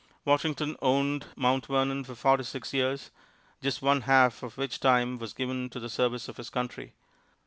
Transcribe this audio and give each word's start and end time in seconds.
Washington 0.25 0.75
owned 0.81 1.27
Mount 1.35 1.67
Vernon 1.67 2.03
for 2.03 2.15
forty 2.15 2.41
six 2.43 2.73
years, 2.73 3.11
just 3.61 3.83
one 3.83 4.01
half 4.01 4.41
of 4.41 4.57
which 4.57 4.79
time 4.79 5.19
was 5.19 5.31
given 5.31 5.69
to 5.69 5.79
the 5.79 5.89
service 5.89 6.27
of 6.27 6.37
his 6.37 6.49
country. 6.49 6.93